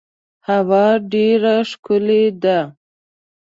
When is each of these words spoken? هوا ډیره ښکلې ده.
هوا 0.49 0.87
ډیره 1.13 1.55
ښکلې 1.69 2.23
ده. 2.43 2.59